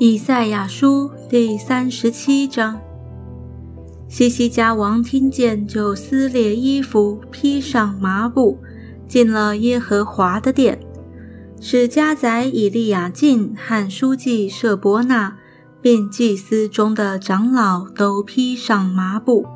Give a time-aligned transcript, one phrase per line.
[0.00, 2.80] 以赛亚书第三十七章。
[4.08, 8.58] 西西家王听见，就撕裂衣服，披上麻布，
[9.06, 10.80] 进了耶和华的殿，
[11.60, 15.36] 使家宰以利亚敬和书记舍伯纳，
[15.80, 19.46] 并祭司中的长老都披上麻布，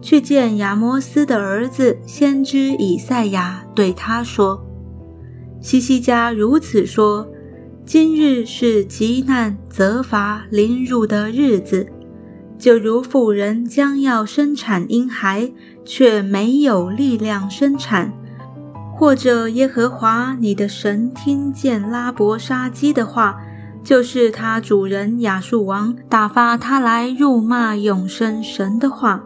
[0.00, 4.64] 去见亚摩斯的儿子先知以赛亚，对他说
[5.62, 7.26] ：“西西家如此说。”
[7.84, 11.84] 今日是极难责罚临入的日子，
[12.56, 15.52] 就如妇人将要生产婴孩，
[15.84, 18.12] 却没有力量生产；
[18.94, 23.42] 或者耶和华你的神听见拉伯沙基的话，
[23.82, 29.24] 就是他主人亚述王打发他来辱骂永生神的话，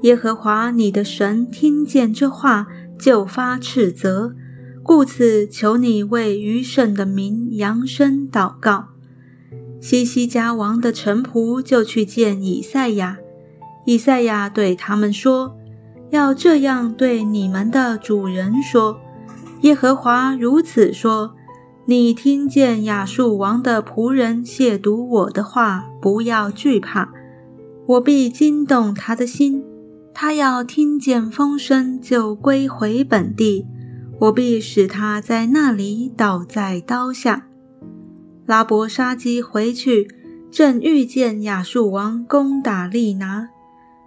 [0.00, 2.66] 耶和华你的神听见这话，
[2.98, 4.32] 就发斥责。
[4.82, 8.86] 故此，求你为余圣的名扬声祷告。
[9.80, 13.18] 西西家王的臣仆就去见以赛亚。
[13.86, 15.56] 以赛亚对他们说
[16.10, 19.00] ：“要这样对你们的主人说：
[19.62, 21.34] 耶和华如此说：
[21.86, 27.12] 你听见亚述王的仆人亵渎我的话，不要惧怕，
[27.86, 29.64] 我必惊动他的心，
[30.12, 33.66] 他要听见风声就归回本地。”
[34.20, 37.46] 我必使他在那里倒在刀下。
[38.44, 40.08] 拉伯沙基回去，
[40.50, 43.48] 正遇见亚述王攻打利拿。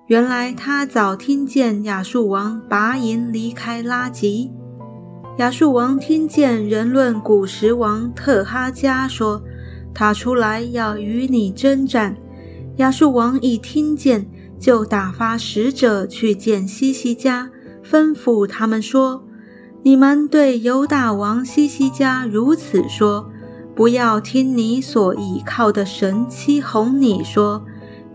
[0.08, 4.52] 原来他早听见亚述王拔营离开拉吉。
[5.40, 9.42] 亚述王听见人论古时王特哈加说，
[9.96, 12.16] 他出来要与你征战。
[12.76, 14.28] 亚述王一听见，
[14.60, 17.50] 就打发使者去见西西家，
[17.84, 19.26] 吩咐他们说。
[19.86, 23.30] 你们对犹大王西西家如此说：
[23.76, 27.66] 不要听你所倚靠的神欺哄你说，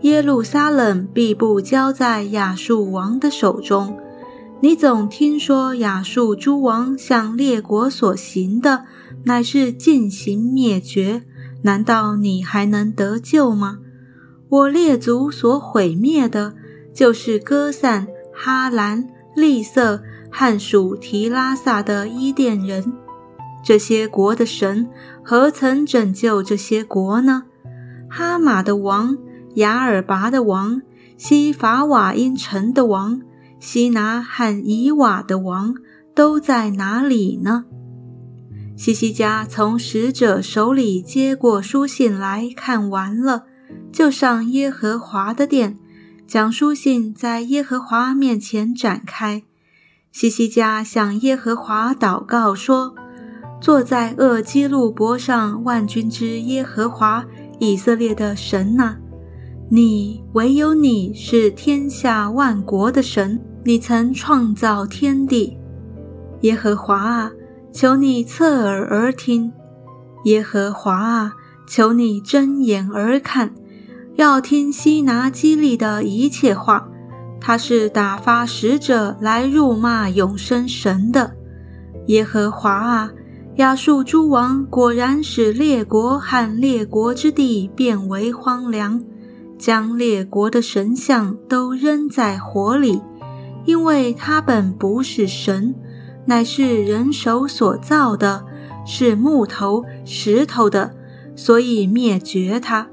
[0.01, 3.95] 耶路撒冷必不交在亚述王的手中。
[4.61, 8.85] 你总听说亚述诸王向列国所行的，
[9.25, 11.21] 乃是进行灭绝。
[11.61, 13.77] 难道你还能得救吗？
[14.49, 16.55] 我列族所毁灭的，
[16.95, 20.01] 就是歌散、哈兰、利色。
[20.31, 22.93] 汉属提拉萨的伊甸人，
[23.63, 24.87] 这些国的神
[25.23, 27.43] 何曾拯救这些国呢？
[28.09, 29.17] 哈马的王、
[29.55, 30.81] 雅尔拔的王、
[31.17, 33.21] 西法瓦因城的王、
[33.59, 35.75] 西拿和以瓦的王
[36.15, 37.65] 都在哪里呢？
[38.77, 43.43] 西西家从使者手里接过书信来看完了，
[43.91, 45.77] 就上耶和华的殿，
[46.25, 49.43] 将书信在耶和华面前展开。
[50.11, 52.95] 西西家向耶和华祷告说
[53.61, 57.23] ：“坐在厄基路伯上万军之耶和华
[57.59, 58.95] 以色列的神呐，
[59.69, 65.57] 你唯有你是天下万国的神，你曾创造天地。
[66.41, 67.31] 耶和华啊，
[67.71, 69.51] 求你侧耳而听；
[70.25, 71.33] 耶和华啊，
[71.67, 73.53] 求你睁眼而看，
[74.15, 76.89] 要听西拿基利的一切话。”
[77.41, 81.31] 他是打发使者来辱骂永生神的
[82.07, 83.11] 耶和华啊！
[83.55, 89.03] 亚述诸王果然使列国和列国之地变为荒凉，
[89.57, 93.01] 将列国的神像都扔在火里，
[93.65, 95.75] 因为他本不是神，
[96.25, 98.45] 乃是人手所造的，
[98.85, 100.95] 是木头石头的，
[101.35, 102.87] 所以灭绝他。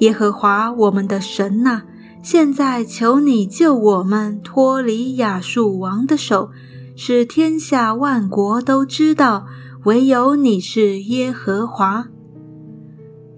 [0.00, 1.82] 耶和华我们的神呐！
[2.30, 6.50] 现在求你救我们脱离亚述王的手，
[6.94, 9.46] 使天下万国都知道
[9.86, 12.08] 唯有你是耶和华。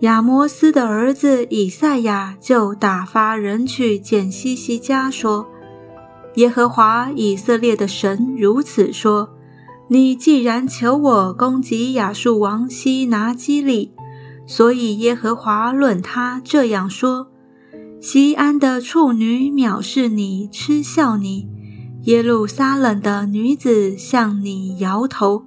[0.00, 5.46] 亚摩斯的儿子以赛亚就打发人去见西西家，说
[6.34, 9.30] ：“耶和华以色列的神如此说：
[9.86, 13.92] 你既然求我攻击亚述王西拿基利，
[14.48, 17.28] 所以耶和华论他这样说。”
[18.00, 21.46] 西安的处女藐视你，嗤笑你；
[22.04, 25.44] 耶路撒冷的女子向你摇头。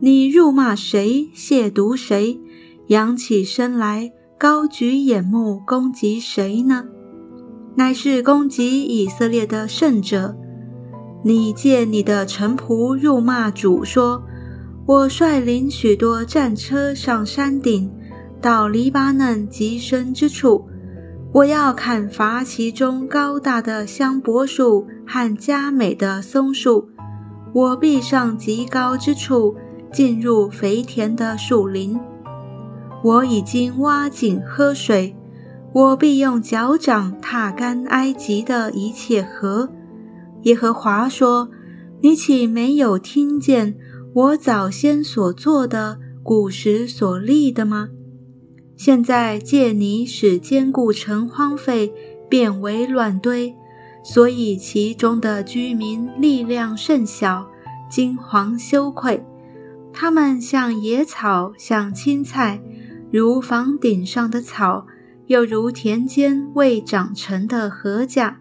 [0.00, 2.40] 你辱骂谁，亵渎谁，
[2.88, 6.86] 扬起身来，高举眼目攻击谁呢？
[7.76, 10.36] 乃是攻击以色列的圣者。
[11.22, 14.24] 你借你的臣仆辱骂主，说
[14.86, 17.88] ：“我率领许多战车上山顶，
[18.40, 20.66] 到黎巴嫩极深之处。”
[21.32, 26.88] 我要砍伐其中高大的香柏树和佳美的松树，
[27.52, 29.54] 我必上极高之处，
[29.92, 31.98] 进入肥田的树林。
[33.04, 35.14] 我已经挖井喝水，
[35.74, 39.68] 我必用脚掌踏干埃及的一切河。
[40.44, 41.50] 耶和华说
[42.00, 43.76] ：“你岂没有听见
[44.14, 47.90] 我早先所做的，古时所立的吗？
[48.76, 51.92] 现在借你使坚固城荒废，
[52.28, 53.54] 变为乱堆，
[54.04, 57.48] 所以其中的居民力量甚小，
[57.90, 59.24] 惊惶羞愧。
[59.92, 62.60] 他们像野草，像青菜。”
[63.12, 64.86] 如房顶上的草，
[65.28, 68.34] 又如田间未长成的禾稼。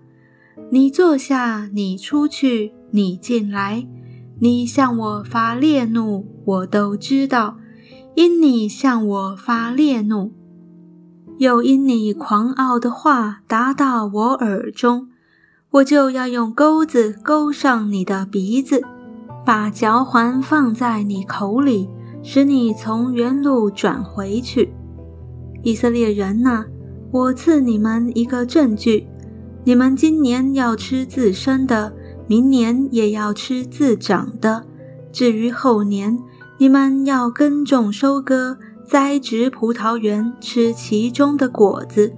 [0.71, 3.87] 你坐下，你出去，你进来，
[4.39, 7.59] 你向我发烈怒，我都知道。
[8.15, 10.31] 因你向我发烈怒，
[11.37, 15.09] 又因你狂傲的话达到我耳中，
[15.71, 18.81] 我就要用钩子钩上你的鼻子，
[19.45, 21.89] 把嚼环放在你口里。
[22.27, 24.73] 使你从原路转回去，
[25.61, 26.65] 以色列人呐，
[27.11, 29.05] 我赐你们一个证据：
[29.63, 31.93] 你们今年要吃自身的，
[32.27, 34.65] 明年也要吃自长的。
[35.11, 36.17] 至于后年，
[36.57, 42.13] 你们要耕种、收割、栽植葡萄园，吃其中的果子。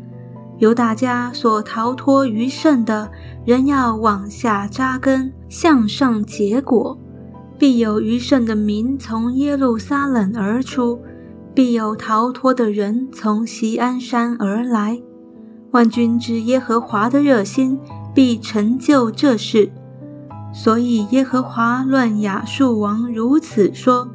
[0.60, 3.10] 由大家所逃脱余剩的，
[3.46, 6.98] 人要往下扎根，向上结果。
[7.58, 11.00] 必有余剩的民从耶路撒冷而出，
[11.56, 15.02] 必有逃脱的人从锡安山而来。
[15.72, 17.80] 万军之耶和华的热心
[18.14, 19.72] 必成就这事。
[20.54, 24.10] 所以耶和华论亚述王如此说：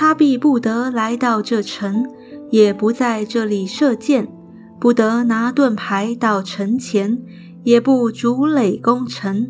[0.00, 2.06] 他必不得来到这城，
[2.50, 4.28] 也不在这里射箭，
[4.78, 7.20] 不得拿盾牌到城前，
[7.64, 9.48] 也不筑垒攻城。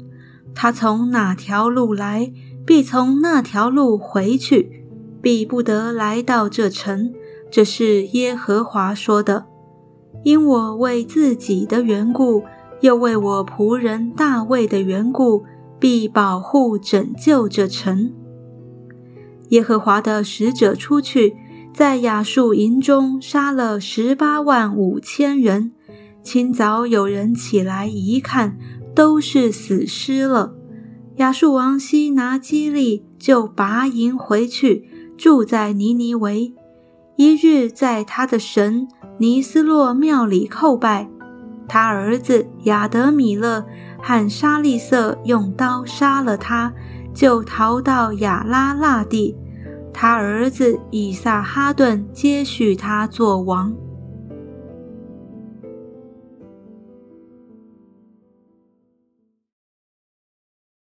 [0.54, 2.32] 他从哪条路来？
[2.64, 4.86] 必从那条路回去，
[5.20, 7.12] 必不得来到这城。
[7.50, 9.44] 这是耶和华说的。
[10.24, 12.44] 因我为自己的缘故，
[12.80, 15.44] 又为我仆人大卫的缘故，
[15.78, 18.14] 必保护拯救这城。
[19.48, 21.36] 耶和华的使者出去，
[21.74, 25.72] 在亚述营中杀了十八万五千人。
[26.22, 28.58] 清早有人起来一看，
[28.94, 30.54] 都是死尸了。
[31.16, 36.52] 亚述王西拿基利就拔营回去，住在尼尼维。
[37.16, 38.86] 一日，在他的神
[39.18, 41.08] 尼斯洛庙里叩拜。
[41.68, 43.64] 他儿子亚德米勒
[44.02, 46.72] 和沙利瑟用刀杀了他，
[47.14, 49.36] 就逃到亚拉腊地。
[49.92, 53.74] 他儿子以撒哈顿接续他做王。